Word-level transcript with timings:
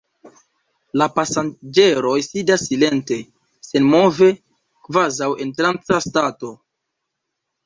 La 1.01 1.07
pasaĝeroj 1.17 2.13
sidas 2.27 2.63
silente, 2.69 3.19
senmove, 3.67 4.31
kvazaŭ 4.89 5.29
en 5.45 5.53
tranca 5.61 6.01
stato. 6.09 6.53